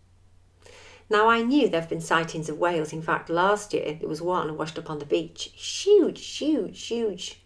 Now 1.08 1.30
I 1.30 1.44
knew 1.44 1.70
there 1.70 1.82
have 1.82 1.90
been 1.90 2.02
sightings 2.02 2.50
of 2.50 2.58
whales. 2.58 2.92
In 2.92 3.04
fact, 3.04 3.30
last 3.30 3.76
year 3.76 3.96
there 4.00 4.10
was 4.10 4.24
one 4.24 4.58
washed 4.58 4.80
up 4.80 4.90
on 4.90 4.98
the 4.98 5.06
beach. 5.06 5.52
Huge, 5.54 6.26
huge, 6.38 6.82
huge. 6.82 7.44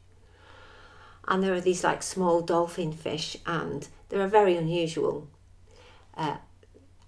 And 1.27 1.43
there 1.43 1.53
are 1.53 1.59
these 1.59 1.83
like 1.83 2.03
small 2.03 2.39
dolphin 2.39 2.93
fish, 2.93 3.35
and 3.45 3.85
they 4.07 4.17
are 4.17 4.29
very 4.29 4.55
unusual 4.55 5.27
uh, 6.15 6.37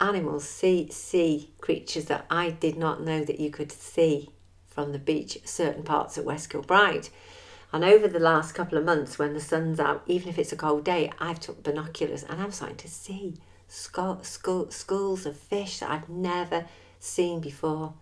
animals, 0.02 0.44
sea 0.44 0.90
sea 0.92 1.54
creatures 1.62 2.06
that 2.08 2.26
I 2.30 2.50
did 2.50 2.78
not 2.78 3.02
know 3.02 3.24
that 3.24 3.40
you 3.40 3.50
could 3.50 3.72
see 3.72 4.32
from 4.68 4.92
the 4.92 5.00
beach 5.00 5.40
certain 5.46 5.84
parts 5.84 6.18
of 6.18 6.26
West 6.26 6.50
Kilbride. 6.50 7.08
And 7.72 7.84
over 7.84 8.08
the 8.08 8.20
last 8.20 8.54
couple 8.54 8.78
of 8.78 8.86
months, 8.86 9.20
when 9.20 9.34
the 9.34 9.40
sun's 9.40 9.80
out, 9.80 10.04
even 10.08 10.30
if 10.30 10.40
it's 10.40 10.52
a 10.52 10.56
cold 10.56 10.84
day, 10.84 11.12
I've 11.20 11.40
took 11.40 11.64
binoculars 11.64 12.24
and 12.24 12.42
I'm 12.42 12.52
starting 12.52 12.78
to 12.78 12.88
see 12.88 13.36
school, 13.68 14.24
school, 14.24 14.72
schools 14.72 15.26
of 15.28 15.38
fish 15.38 15.80
that 15.80 15.92
I've 15.92 16.10
never 16.10 16.66
seen 17.00 17.40
before. 17.40 17.94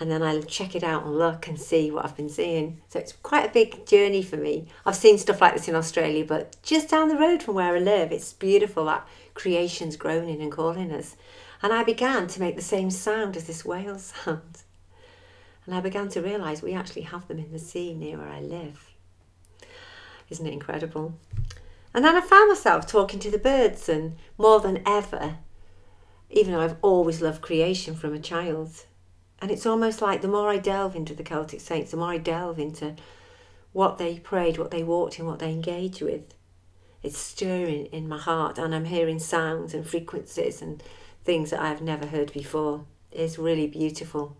And 0.00 0.10
then 0.10 0.24
I'll 0.24 0.42
check 0.42 0.74
it 0.74 0.82
out 0.82 1.04
and 1.04 1.16
look 1.16 1.46
and 1.46 1.58
see 1.58 1.92
what 1.92 2.04
I've 2.04 2.16
been 2.16 2.28
seeing. 2.28 2.80
So 2.88 2.98
it's 2.98 3.12
quite 3.12 3.48
a 3.48 3.52
big 3.52 3.86
journey 3.86 4.22
for 4.22 4.36
me. 4.36 4.66
I've 4.84 4.96
seen 4.96 5.18
stuff 5.18 5.40
like 5.40 5.54
this 5.54 5.68
in 5.68 5.76
Australia, 5.76 6.24
but 6.24 6.56
just 6.64 6.88
down 6.88 7.08
the 7.08 7.16
road 7.16 7.44
from 7.44 7.54
where 7.54 7.76
I 7.76 7.78
live, 7.78 8.10
it's 8.10 8.32
beautiful 8.32 8.86
that 8.86 9.06
creation's 9.34 9.96
groaning 9.96 10.42
and 10.42 10.50
calling 10.50 10.90
us. 10.90 11.14
And 11.62 11.72
I 11.72 11.84
began 11.84 12.26
to 12.26 12.40
make 12.40 12.56
the 12.56 12.62
same 12.62 12.90
sound 12.90 13.36
as 13.36 13.44
this 13.44 13.64
whale 13.64 13.98
sound. 14.00 14.63
And 15.66 15.74
I 15.74 15.80
began 15.80 16.08
to 16.10 16.20
realise 16.20 16.62
we 16.62 16.74
actually 16.74 17.02
have 17.02 17.26
them 17.26 17.38
in 17.38 17.52
the 17.52 17.58
sea 17.58 17.94
near 17.94 18.18
where 18.18 18.28
I 18.28 18.40
live. 18.40 18.92
Isn't 20.28 20.46
it 20.46 20.52
incredible? 20.52 21.18
And 21.94 22.04
then 22.04 22.16
I 22.16 22.20
found 22.20 22.48
myself 22.48 22.86
talking 22.86 23.20
to 23.20 23.30
the 23.30 23.38
birds, 23.38 23.88
and 23.88 24.16
more 24.36 24.60
than 24.60 24.82
ever, 24.86 25.38
even 26.28 26.52
though 26.52 26.60
I've 26.60 26.76
always 26.82 27.22
loved 27.22 27.40
creation 27.40 27.94
from 27.94 28.14
a 28.14 28.18
child. 28.18 28.84
And 29.40 29.50
it's 29.50 29.66
almost 29.66 30.02
like 30.02 30.20
the 30.20 30.28
more 30.28 30.48
I 30.48 30.58
delve 30.58 30.96
into 30.96 31.14
the 31.14 31.22
Celtic 31.22 31.60
saints, 31.60 31.92
the 31.92 31.96
more 31.96 32.10
I 32.10 32.18
delve 32.18 32.58
into 32.58 32.96
what 33.72 33.98
they 33.98 34.18
prayed, 34.18 34.58
what 34.58 34.70
they 34.70 34.82
walked 34.82 35.18
in, 35.18 35.26
what 35.26 35.38
they 35.38 35.50
engaged 35.50 36.02
with. 36.02 36.34
It's 37.02 37.18
stirring 37.18 37.86
in 37.86 38.08
my 38.08 38.18
heart, 38.18 38.58
and 38.58 38.74
I'm 38.74 38.86
hearing 38.86 39.18
sounds 39.18 39.74
and 39.74 39.86
frequencies 39.86 40.62
and 40.62 40.82
things 41.24 41.50
that 41.50 41.60
I've 41.60 41.82
never 41.82 42.06
heard 42.06 42.32
before. 42.32 42.86
It's 43.12 43.38
really 43.38 43.66
beautiful. 43.66 44.36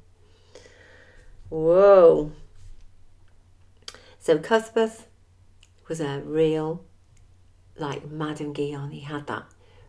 Whoa. 1.49 2.33
So 4.19 4.39
Cuthbert 4.39 5.07
was 5.89 6.01
a 6.01 6.21
real 6.21 6.85
like 7.77 8.11
Madame 8.11 8.53
Guyon, 8.53 8.91
he 8.91 9.01
had 9.01 9.27
that 9.27 9.45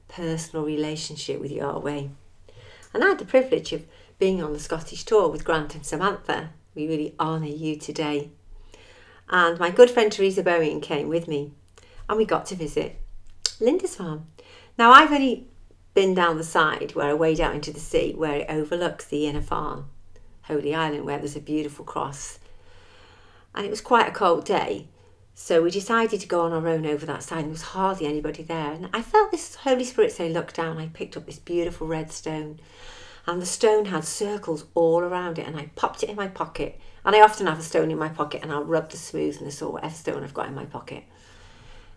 personal 0.08 0.66
relationship 0.66 1.40
with 1.40 1.52
Yahweh. 1.52 2.08
And 2.94 3.04
I 3.04 3.10
had 3.10 3.20
the 3.20 3.26
privilege 3.26 3.74
of 3.74 3.86
being 4.18 4.42
on 4.42 4.54
the 4.54 4.60
Scottish 4.60 5.04
tour 5.04 5.28
with 5.28 5.44
Grant 5.44 5.76
and 5.76 5.86
Samantha. 5.86 6.52
We 6.74 6.88
really 6.88 7.16
honour 7.20 7.48
you 7.48 7.76
today. 7.78 8.30
And 9.30 9.60
my 9.60 9.70
good 9.70 9.90
friend 9.90 10.12
Teresa 10.12 10.44
Bowen 10.44 10.82
came 10.82 11.10
with 11.10 11.28
me 11.28 11.52
and 12.08 12.18
we 12.18 12.26
got 12.26 12.46
to 12.48 12.56
visit 12.56 13.00
Lindisfarne. 13.60 14.26
Now, 14.78 14.92
I've 14.92 15.12
only 15.12 15.48
been 15.94 16.14
down 16.14 16.38
the 16.38 16.44
side 16.44 16.94
where 16.94 17.10
I 17.10 17.14
wade 17.14 17.40
out 17.40 17.56
into 17.56 17.72
the 17.72 17.80
sea 17.80 18.14
where 18.14 18.40
it 18.42 18.48
overlooks 18.50 19.06
the 19.06 19.26
Inner 19.26 19.42
Farne, 19.42 19.86
Holy 20.48 20.74
Island, 20.74 21.06
where 21.06 21.18
there's 21.18 21.36
a 21.36 21.42
beautiful 21.42 21.86
cross. 21.86 22.40
And 23.54 23.66
it 23.66 23.70
was 23.70 23.82
quite 23.82 24.08
a 24.08 24.12
cold 24.12 24.46
day, 24.46 24.88
so 25.38 25.62
we 25.62 25.70
decided 25.70 26.22
to 26.22 26.28
go 26.28 26.42
on 26.42 26.54
our 26.54 26.66
own 26.66 26.86
over 26.86 27.06
that 27.06 27.22
side, 27.22 27.44
there 27.44 27.52
was 27.52 27.62
hardly 27.62 28.08
anybody 28.08 28.42
there. 28.42 28.72
And 28.72 28.90
I 28.94 29.02
felt 29.02 29.32
this 29.32 29.56
Holy 29.56 29.84
Spirit 29.84 30.14
say, 30.14 30.30
Look 30.30 30.54
down. 30.54 30.78
I 30.78 30.88
picked 30.88 31.18
up 31.18 31.26
this 31.26 31.40
beautiful 31.40 31.88
red 31.88 32.10
stone, 32.10 32.60
and 33.28 33.42
the 33.42 33.46
stone 33.46 33.86
had 33.86 34.06
circles 34.06 34.64
all 34.76 35.02
around 35.02 35.38
it, 35.38 35.46
and 35.46 35.58
I 35.58 35.72
popped 35.76 36.04
it 36.04 36.10
in 36.10 36.16
my 36.16 36.30
pocket. 36.30 36.80
And 37.04 37.16
I 37.16 37.22
often 37.22 37.48
have 37.48 37.60
a 37.60 37.64
stone 37.64 37.92
in 37.92 37.98
my 37.98 38.08
pocket, 38.08 38.44
and 38.44 38.52
I'll 38.52 38.64
rub 38.64 38.90
the 38.90 38.98
smoothness 38.98 39.62
or 39.62 39.74
whatever 39.74 39.94
stone 39.94 40.24
I've 40.24 40.34
got 40.34 40.48
in 40.48 40.56
my 40.56 40.66
pocket. 40.66 41.04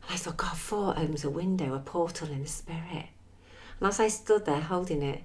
And 0.02 0.11
I 0.11 0.17
thought, 0.17 0.37
God, 0.37 0.57
four 0.57 0.99
opens 0.99 1.25
a 1.25 1.31
window, 1.31 1.75
a 1.75 1.78
portal 1.78 2.28
in 2.28 2.43
the 2.43 2.49
spirit. 2.49 3.07
And 3.78 3.88
as 3.88 4.00
I 4.00 4.09
stood 4.09 4.47
there 4.47 4.61
holding 4.61 5.02
it, 5.02 5.23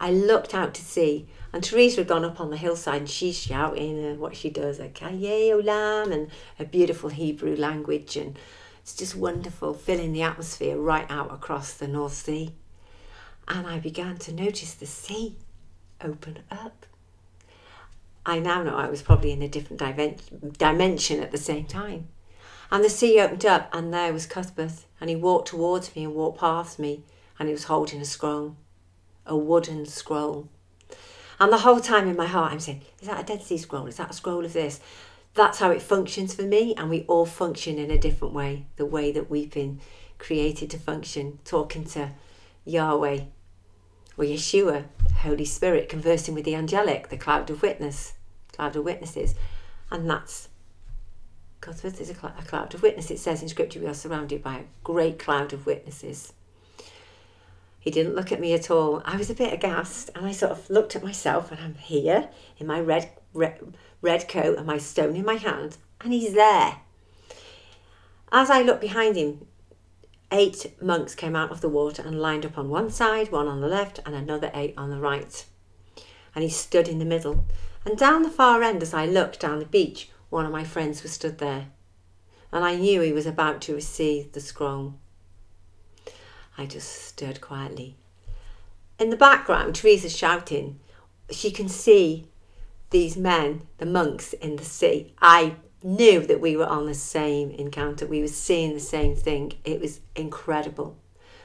I 0.00 0.12
looked 0.12 0.54
out 0.54 0.74
to 0.74 0.82
sea, 0.82 1.26
and 1.52 1.62
Teresa 1.62 1.98
had 1.98 2.08
gone 2.08 2.24
up 2.24 2.40
on 2.40 2.50
the 2.50 2.56
hillside 2.56 3.00
and 3.00 3.10
she's 3.10 3.36
shouting 3.36 4.04
uh, 4.04 4.14
what 4.14 4.36
she 4.36 4.48
does, 4.48 4.78
like 4.78 4.94
Kaye 4.94 5.50
Olam, 5.50 6.12
and 6.12 6.30
a 6.58 6.64
beautiful 6.64 7.10
Hebrew 7.10 7.56
language. 7.56 8.16
And 8.16 8.38
it's 8.80 8.94
just 8.94 9.16
wonderful, 9.16 9.74
filling 9.74 10.12
the 10.12 10.22
atmosphere 10.22 10.76
right 10.76 11.06
out 11.10 11.34
across 11.34 11.72
the 11.72 11.88
North 11.88 12.12
Sea. 12.12 12.54
And 13.48 13.66
I 13.66 13.80
began 13.80 14.18
to 14.18 14.32
notice 14.32 14.74
the 14.74 14.86
sea 14.86 15.36
open 16.00 16.40
up. 16.50 16.86
I 18.24 18.38
now 18.38 18.62
know 18.62 18.76
I 18.76 18.88
was 18.88 19.02
probably 19.02 19.32
in 19.32 19.42
a 19.42 19.48
different 19.48 20.58
dimension 20.58 21.22
at 21.22 21.32
the 21.32 21.38
same 21.38 21.64
time. 21.64 22.08
And 22.70 22.84
the 22.84 22.90
sea 22.90 23.18
opened 23.18 23.46
up, 23.46 23.68
and 23.72 23.92
there 23.92 24.12
was 24.12 24.26
Cuthbert, 24.26 24.84
and 25.00 25.10
he 25.10 25.16
walked 25.16 25.48
towards 25.48 25.96
me 25.96 26.04
and 26.04 26.14
walked 26.14 26.38
past 26.38 26.78
me, 26.78 27.02
and 27.38 27.48
he 27.48 27.54
was 27.54 27.64
holding 27.64 28.00
a 28.00 28.04
scroll 28.04 28.54
a 29.28 29.36
wooden 29.36 29.86
scroll. 29.86 30.48
And 31.40 31.52
the 31.52 31.58
whole 31.58 31.80
time 31.80 32.08
in 32.08 32.16
my 32.16 32.26
heart, 32.26 32.52
I'm 32.52 32.60
saying, 32.60 32.82
is 33.00 33.08
that 33.08 33.20
a 33.20 33.24
Dead 33.24 33.42
Sea 33.42 33.58
scroll? 33.58 33.86
Is 33.86 33.96
that 33.96 34.10
a 34.10 34.14
scroll 34.14 34.44
of 34.44 34.52
this? 34.52 34.80
That's 35.34 35.60
how 35.60 35.70
it 35.70 35.82
functions 35.82 36.34
for 36.34 36.42
me, 36.42 36.74
and 36.74 36.90
we 36.90 37.02
all 37.02 37.26
function 37.26 37.78
in 37.78 37.90
a 37.90 37.98
different 37.98 38.34
way, 38.34 38.66
the 38.76 38.86
way 38.86 39.12
that 39.12 39.30
we've 39.30 39.52
been 39.52 39.80
created 40.18 40.70
to 40.70 40.78
function, 40.78 41.38
talking 41.44 41.84
to 41.84 42.10
Yahweh 42.64 43.20
or 44.16 44.24
Yeshua, 44.24 44.86
Holy 45.18 45.44
Spirit, 45.44 45.88
conversing 45.88 46.34
with 46.34 46.44
the 46.44 46.56
angelic, 46.56 47.08
the 47.08 47.16
cloud 47.16 47.50
of 47.50 47.62
witness, 47.62 48.14
cloud 48.52 48.74
of 48.74 48.84
witnesses. 48.84 49.36
And 49.90 50.10
that's 50.10 50.48
God's 51.60 51.82
word 51.82 52.00
is 52.00 52.10
a, 52.10 52.14
cl- 52.14 52.34
a 52.38 52.42
cloud 52.42 52.74
of 52.74 52.82
witness. 52.82 53.10
It 53.10 53.18
says 53.18 53.42
in 53.42 53.48
Scripture 53.48 53.80
we 53.80 53.86
are 53.86 53.94
surrounded 53.94 54.42
by 54.42 54.56
a 54.58 54.64
great 54.84 55.18
cloud 55.18 55.52
of 55.52 55.66
witnesses. 55.66 56.32
He 57.78 57.90
didn't 57.90 58.14
look 58.14 58.32
at 58.32 58.40
me 58.40 58.52
at 58.54 58.70
all. 58.70 59.02
I 59.04 59.16
was 59.16 59.30
a 59.30 59.34
bit 59.34 59.52
aghast 59.52 60.10
and 60.14 60.26
I 60.26 60.32
sort 60.32 60.52
of 60.52 60.68
looked 60.68 60.96
at 60.96 61.02
myself 61.02 61.50
and 61.50 61.60
I'm 61.60 61.74
here 61.76 62.28
in 62.58 62.66
my 62.66 62.80
red, 62.80 63.10
red, 63.32 63.76
red 64.02 64.28
coat 64.28 64.58
and 64.58 64.66
my 64.66 64.78
stone 64.78 65.16
in 65.16 65.24
my 65.24 65.36
hand 65.36 65.76
and 66.00 66.12
he's 66.12 66.34
there. 66.34 66.80
As 68.30 68.50
I 68.50 68.62
looked 68.62 68.80
behind 68.80 69.16
him, 69.16 69.46
eight 70.30 70.80
monks 70.82 71.14
came 71.14 71.34
out 71.34 71.50
of 71.50 71.60
the 71.60 71.68
water 71.68 72.02
and 72.02 72.20
lined 72.20 72.44
up 72.44 72.58
on 72.58 72.68
one 72.68 72.90
side, 72.90 73.32
one 73.32 73.48
on 73.48 73.60
the 73.60 73.68
left, 73.68 74.00
and 74.04 74.14
another 74.14 74.50
eight 74.54 74.74
on 74.76 74.90
the 74.90 74.98
right. 74.98 75.44
And 76.34 76.42
he 76.42 76.50
stood 76.50 76.88
in 76.88 76.98
the 76.98 77.04
middle. 77.04 77.44
And 77.84 77.96
down 77.96 78.22
the 78.22 78.30
far 78.30 78.62
end, 78.62 78.82
as 78.82 78.92
I 78.92 79.06
looked 79.06 79.40
down 79.40 79.60
the 79.60 79.64
beach, 79.64 80.10
one 80.28 80.44
of 80.44 80.52
my 80.52 80.64
friends 80.64 81.02
was 81.02 81.12
stood 81.12 81.38
there. 81.38 81.68
And 82.52 82.64
I 82.64 82.76
knew 82.76 83.00
he 83.00 83.12
was 83.12 83.26
about 83.26 83.62
to 83.62 83.74
receive 83.74 84.32
the 84.32 84.40
scroll. 84.40 84.94
I 86.58 86.66
just 86.66 86.90
stood 87.06 87.40
quietly. 87.40 87.94
In 88.98 89.10
the 89.10 89.16
background, 89.16 89.76
Teresa's 89.76 90.16
shouting. 90.16 90.80
She 91.30 91.52
can 91.52 91.68
see 91.68 92.26
these 92.90 93.16
men, 93.16 93.62
the 93.78 93.86
monks 93.86 94.32
in 94.32 94.56
the 94.56 94.64
sea. 94.64 95.14
I 95.22 95.54
knew 95.84 96.26
that 96.26 96.40
we 96.40 96.56
were 96.56 96.66
on 96.66 96.86
the 96.86 96.94
same 96.94 97.52
encounter. 97.52 98.06
We 98.06 98.20
were 98.20 98.26
seeing 98.28 98.74
the 98.74 98.80
same 98.80 99.14
thing. 99.14 99.52
It 99.64 99.80
was 99.80 100.00
incredible. 100.16 100.96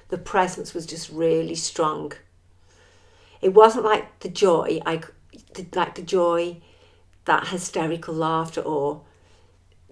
The 0.10 0.18
presence 0.18 0.74
was 0.74 0.88
just 0.88 1.12
really 1.12 1.56
strong. 1.56 2.14
It 3.40 3.54
wasn't 3.54 3.86
like 3.86 4.20
the 4.20 4.30
joy, 4.30 4.80
I, 4.84 5.02
like 5.76 5.94
the 5.94 6.02
joy, 6.02 6.58
that 7.26 7.50
hysterical 7.50 8.16
laughter 8.16 8.62
or 8.62 9.02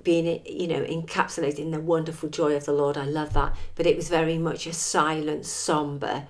being 0.03 0.41
you 0.45 0.67
know 0.67 0.83
encapsulated 0.83 1.59
in 1.59 1.71
the 1.71 1.79
wonderful 1.79 2.29
joy 2.29 2.55
of 2.55 2.65
the 2.65 2.73
lord. 2.73 2.97
I 2.97 3.05
love 3.05 3.33
that. 3.33 3.55
But 3.75 3.85
it 3.85 3.95
was 3.95 4.09
very 4.09 4.37
much 4.37 4.67
a 4.67 4.73
silent 4.73 5.45
somber 5.45 6.27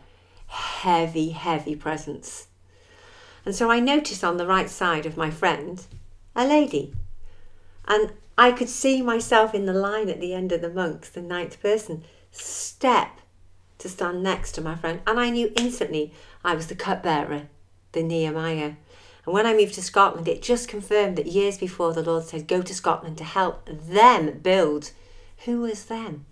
heavy 0.48 1.30
heavy 1.30 1.76
presence. 1.76 2.48
And 3.46 3.56
so 3.56 3.72
i 3.72 3.80
noticed 3.80 4.24
on 4.24 4.38
the 4.38 4.48
right 4.48 4.70
side 4.70 5.06
of 5.06 5.18
my 5.18 5.30
friend 5.30 5.86
a 6.36 6.46
lady. 6.46 6.94
And 7.88 8.14
i 8.38 8.52
could 8.52 8.70
see 8.70 9.02
myself 9.02 9.54
in 9.54 9.66
the 9.66 9.74
line 9.74 10.10
at 10.10 10.20
the 10.20 10.34
end 10.34 10.52
of 10.52 10.62
the 10.62 10.70
monks 10.70 11.10
the 11.10 11.22
ninth 11.22 11.62
person 11.62 12.04
step 12.32 13.20
to 13.78 13.90
stand 13.90 14.24
next 14.24 14.54
to 14.54 14.62
my 14.62 14.76
friend. 14.76 15.02
And 15.08 15.20
i 15.20 15.30
knew 15.30 15.52
instantly 15.56 16.14
i 16.44 16.56
was 16.56 16.68
the 16.68 16.76
cupbearer 16.76 17.48
the 17.94 18.04
nehemiah 18.04 18.74
and 19.26 19.34
when 19.34 19.46
I 19.46 19.54
moved 19.54 19.76
to 19.76 19.84
Scotland, 19.84 20.28
it 20.28 20.42
just 20.42 20.68
confirmed 20.68 21.16
that 21.18 21.28
years 21.28 21.58
before 21.58 21.94
the 21.94 22.02
Lord 22.02 22.24
said, 22.24 22.48
Go 22.48 22.62
to 22.62 22.74
Scotland 22.74 23.18
to 23.20 23.24
help 23.24 23.68
them 23.68 24.40
build. 24.40 24.92
Who 25.46 25.62
was 25.62 25.86
them? 25.86 26.26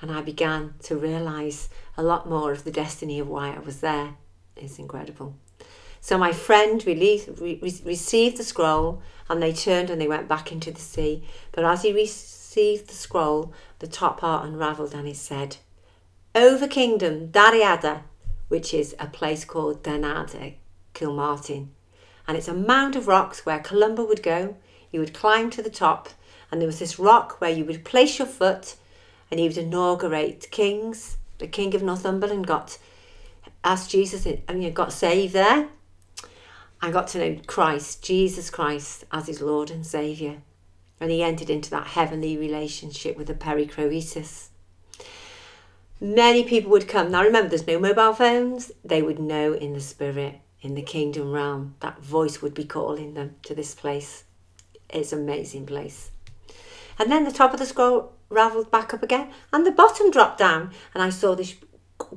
And 0.00 0.12
I 0.12 0.20
began 0.20 0.74
to 0.84 0.96
realise 0.96 1.68
a 1.96 2.02
lot 2.02 2.28
more 2.28 2.52
of 2.52 2.64
the 2.64 2.70
destiny 2.70 3.18
of 3.18 3.28
why 3.28 3.54
I 3.54 3.58
was 3.58 3.80
there. 3.80 4.16
It's 4.56 4.78
incredible. 4.78 5.34
So 6.00 6.18
my 6.18 6.32
friend 6.32 6.84
released, 6.86 7.28
re- 7.40 7.60
received 7.84 8.36
the 8.36 8.44
scroll 8.44 9.02
and 9.28 9.42
they 9.42 9.52
turned 9.52 9.90
and 9.90 10.00
they 10.00 10.06
went 10.06 10.28
back 10.28 10.52
into 10.52 10.70
the 10.70 10.80
sea. 10.80 11.24
But 11.52 11.64
as 11.64 11.82
he 11.82 11.92
received 11.92 12.88
the 12.88 12.94
scroll, 12.94 13.52
the 13.78 13.86
top 13.86 14.20
part 14.20 14.46
unravelled 14.46 14.94
and 14.94 15.08
it 15.08 15.16
said, 15.16 15.56
Over 16.34 16.68
Kingdom, 16.68 17.28
Dalriada, 17.28 18.02
which 18.48 18.72
is 18.72 18.94
a 18.98 19.06
place 19.06 19.44
called 19.44 19.82
Dunadd, 19.82 20.54
Kilmartin. 20.94 21.68
And 22.28 22.36
it's 22.36 22.46
a 22.46 22.54
mound 22.54 22.94
of 22.94 23.08
rocks 23.08 23.44
where 23.44 23.58
Columba 23.58 24.04
would 24.04 24.22
go. 24.22 24.54
You 24.92 25.00
would 25.00 25.14
climb 25.14 25.50
to 25.50 25.62
the 25.62 25.70
top, 25.70 26.10
and 26.50 26.60
there 26.60 26.66
was 26.68 26.78
this 26.78 26.98
rock 26.98 27.40
where 27.40 27.50
you 27.50 27.64
would 27.64 27.84
place 27.84 28.18
your 28.18 28.28
foot 28.28 28.76
and 29.30 29.40
he 29.40 29.48
would 29.48 29.58
inaugurate 29.58 30.50
kings. 30.50 31.16
The 31.38 31.46
King 31.46 31.74
of 31.74 31.82
Northumberland 31.82 32.46
got 32.46 32.78
asked 33.64 33.90
Jesus 33.90 34.26
and 34.26 34.62
you 34.62 34.70
got 34.70 34.92
saved 34.92 35.34
there. 35.34 35.68
I 36.80 36.90
got 36.90 37.08
to 37.08 37.18
know 37.18 37.40
Christ, 37.46 38.02
Jesus 38.02 38.50
Christ, 38.50 39.04
as 39.10 39.26
his 39.26 39.40
Lord 39.40 39.70
and 39.70 39.84
Saviour. 39.84 40.36
And 41.00 41.10
he 41.10 41.22
entered 41.22 41.50
into 41.50 41.70
that 41.70 41.88
heavenly 41.88 42.36
relationship 42.36 43.16
with 43.16 43.26
the 43.26 43.34
perichoresis. 43.34 44.48
Many 46.00 46.44
people 46.44 46.70
would 46.70 46.88
come. 46.88 47.10
Now 47.10 47.24
remember, 47.24 47.48
there's 47.48 47.66
no 47.66 47.78
mobile 47.78 48.14
phones. 48.14 48.70
They 48.84 49.02
would 49.02 49.18
know 49.18 49.52
in 49.52 49.74
the 49.74 49.80
spirit, 49.80 50.40
in 50.60 50.74
the 50.74 50.82
kingdom 50.82 51.32
realm, 51.32 51.74
that 51.80 52.00
voice 52.00 52.42
would 52.42 52.54
be 52.54 52.64
calling 52.64 53.14
them 53.14 53.36
to 53.42 53.54
this 53.54 53.74
place. 53.74 54.24
It's 54.90 55.12
an 55.12 55.20
amazing 55.20 55.66
place. 55.66 56.10
And 56.98 57.10
then 57.10 57.24
the 57.24 57.32
top 57.32 57.52
of 57.52 57.60
the 57.60 57.66
scroll 57.66 58.12
ravelled 58.28 58.70
back 58.70 58.92
up 58.92 59.02
again, 59.02 59.30
and 59.52 59.64
the 59.64 59.70
bottom 59.70 60.10
dropped 60.10 60.38
down, 60.38 60.72
and 60.94 61.02
I 61.02 61.10
saw 61.10 61.34
this 61.34 61.54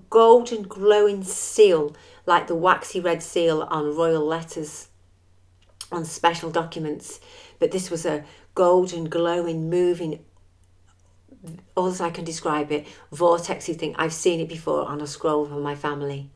golden 0.10 0.64
glowing 0.64 1.24
seal, 1.24 1.96
like 2.26 2.48
the 2.48 2.56
waxy 2.56 3.00
red 3.00 3.22
seal 3.22 3.64
on 3.64 3.96
royal 3.96 4.26
letters, 4.26 4.88
on 5.92 6.06
special 6.06 6.50
documents. 6.50 7.20
But 7.60 7.72
this 7.72 7.92
was 7.92 8.06
a 8.06 8.24
golden, 8.56 9.06
glowing, 9.06 9.70
moving, 9.70 10.26
all 11.76 11.88
as 11.88 12.02
I 12.02 12.10
can 12.10 12.26
describe 12.26 12.72
it, 12.72 12.88
vortexy 13.14 13.78
thing. 13.78 13.96
I've 13.98 14.14
seen 14.14 14.40
it 14.40 14.50
before 14.50 14.86
on 14.86 15.02
a 15.02 15.08
scroll 15.08 15.46
from 15.46 15.62
my 15.62 15.76
family. 15.76 16.30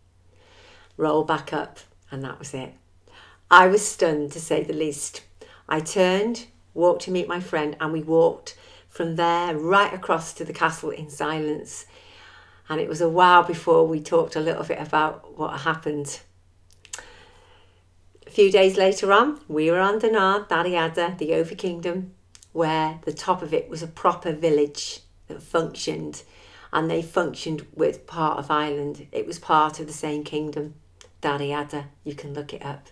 Roll 0.97 1.23
back 1.23 1.51
up, 1.51 1.79
and 2.11 2.23
that 2.23 2.39
was 2.39 2.53
it. 2.53 2.73
I 3.49 3.67
was 3.67 3.87
stunned 3.87 4.31
to 4.31 4.39
say 4.39 4.63
the 4.63 4.73
least. 4.73 5.23
I 5.69 5.79
turned, 5.79 6.47
walked 6.73 7.03
to 7.03 7.11
meet 7.11 7.27
my 7.27 7.39
friend, 7.39 7.75
and 7.79 7.93
we 7.93 8.01
walked 8.01 8.55
from 8.89 9.17
there 9.17 9.57
right 9.57 9.93
across 9.93 10.33
to 10.33 10.45
the 10.45 10.53
castle 10.53 10.89
in 10.89 11.09
silence. 11.09 11.85
And 12.69 12.79
it 12.81 12.89
was 12.89 13.01
a 13.01 13.09
while 13.09 13.43
before 13.43 13.85
we 13.85 13.99
talked 13.99 14.35
a 14.35 14.39
little 14.39 14.63
bit 14.63 14.79
about 14.79 15.37
what 15.37 15.61
happened. 15.61 16.21
A 18.25 18.29
few 18.29 18.51
days 18.51 18.77
later 18.77 19.11
on, 19.11 19.41
we 19.47 19.69
were 19.69 19.79
on 19.79 19.99
Dunadd, 19.99 20.49
Dalriada, 20.49 21.17
the 21.17 21.33
Over 21.33 21.55
Kingdom, 21.55 22.13
where 22.53 22.99
the 23.03 23.13
top 23.13 23.41
of 23.41 23.53
it 23.53 23.69
was 23.69 23.83
a 23.83 23.87
proper 23.87 24.31
village 24.31 25.01
that 25.27 25.43
functioned. 25.43 26.23
And 26.73 26.89
they 26.89 27.01
functioned 27.01 27.67
with 27.75 28.07
part 28.07 28.39
of 28.39 28.49
Ireland. 28.49 29.07
It 29.11 29.27
was 29.27 29.39
part 29.39 29.79
of 29.79 29.87
the 29.87 29.93
same 29.93 30.23
kingdom, 30.23 30.75
Dalriada. 31.25 31.85
You 32.03 32.13
can 32.13 32.33
look 32.33 32.53
it 32.53 32.63
up. 32.63 32.87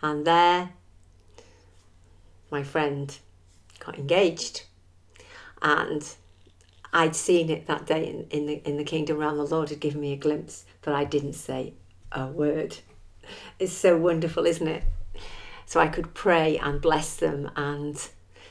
And 0.00 0.26
there, 0.26 0.70
my 2.50 2.62
friend 2.62 3.16
got 3.78 3.98
engaged. 3.98 4.64
And 5.60 6.02
I'd 6.92 7.14
seen 7.16 7.50
it 7.50 7.66
that 7.66 7.86
day 7.86 8.08
in, 8.08 8.26
in 8.30 8.46
the 8.46 8.54
in 8.68 8.76
the 8.76 8.84
kingdom 8.84 9.18
realm. 9.18 9.36
The 9.36 9.44
Lord 9.44 9.68
had 9.68 9.80
given 9.80 10.00
me 10.00 10.12
a 10.12 10.16
glimpse, 10.16 10.64
but 10.82 10.94
I 10.94 11.04
didn't 11.04 11.34
say 11.34 11.74
a 12.12 12.26
word. 12.26 12.78
It's 13.58 13.72
so 13.72 13.96
wonderful, 13.96 14.46
isn't 14.46 14.68
it? 14.68 14.84
So 15.66 15.80
I 15.80 15.88
could 15.88 16.14
pray 16.14 16.58
and 16.58 16.80
bless 16.80 17.16
them 17.16 17.50
and 17.56 18.08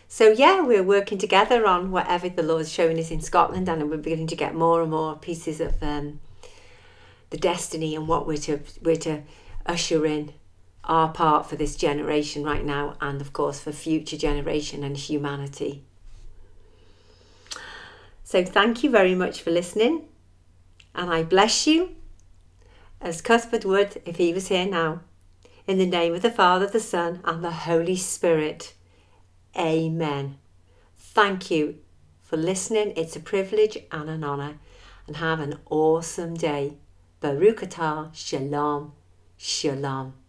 so 0.08 0.30
yeah, 0.30 0.62
we're 0.62 0.84
working 0.84 1.18
together 1.18 1.66
on 1.66 1.92
whatever 1.92 2.30
the 2.30 2.44
Lord's 2.44 2.72
showing 2.72 3.00
us 3.00 3.12
in 3.12 3.22
Scotland, 3.22 3.68
and 3.68 3.90
we're 3.90 3.98
beginning 3.98 4.28
to 4.28 4.36
get 4.36 4.54
more 4.54 4.82
and 4.82 4.92
more 4.92 5.16
pieces 5.18 5.60
of 5.60 5.82
um, 5.82 6.20
the 7.30 7.38
destiny 7.38 7.96
and 7.96 8.08
what 8.08 8.28
we're 8.28 8.38
to 8.38 8.60
we're 8.82 8.96
to 8.98 9.24
usher 9.66 10.06
in 10.06 10.34
our 10.84 11.10
part 11.10 11.50
for 11.50 11.56
this 11.56 11.76
generation 11.76 12.44
right 12.44 12.64
now, 12.64 12.96
and 13.02 13.20
of 13.22 13.34
course 13.34 13.60
for 13.60 13.72
future 13.72 14.18
generation 14.18 14.84
and 14.84 14.98
humanity. 14.98 15.84
So 18.24 18.44
thank 18.44 18.84
you 18.84 18.90
very 18.90 19.16
much 19.16 19.42
for 19.42 19.52
listening, 19.52 20.06
and 20.94 21.12
I 21.12 21.24
bless 21.24 21.68
you 21.68 21.96
as 23.02 23.22
Cuthbert 23.22 23.66
would 23.66 24.02
if 24.06 24.18
he 24.18 24.34
was 24.34 24.48
here 24.48 24.66
now. 24.66 25.02
In 25.68 25.80
the 25.80 25.88
name 25.88 26.14
of 26.14 26.22
the 26.22 26.30
Father, 26.30 26.68
the 26.68 26.80
Son, 26.80 27.22
and 27.24 27.44
the 27.44 27.52
Holy 27.52 27.96
Spirit. 27.96 28.74
Amen. 29.58 30.38
Thank 30.96 31.50
you 31.50 31.80
for 32.22 32.38
listening. 32.38 32.94
It's 32.96 33.16
a 33.16 33.20
privilege 33.20 33.78
and 33.92 34.10
an 34.10 34.24
honour. 34.24 34.60
And 35.08 35.18
have 35.18 35.40
an 35.40 35.60
awesome 35.70 36.36
day. 36.36 36.78
Baruch 37.26 37.64
atah. 37.66 38.14
Shalom. 38.14 38.94
Shalom. 39.36 40.25